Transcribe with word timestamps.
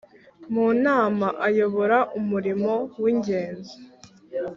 Mu 0.53 0.65
nama 0.85 1.27
ayobora 1.47 1.97
umurimo 2.19 2.73
w 3.01 3.03
ingenzi 3.11 3.75